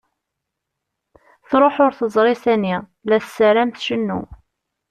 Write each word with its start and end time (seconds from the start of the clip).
Truḥ 1.49 1.75
ur 1.85 1.93
teẓri 1.99 2.35
sani, 2.43 2.75
la 3.07 3.17
tessaram 3.23 3.69
tcennu. 3.71 4.21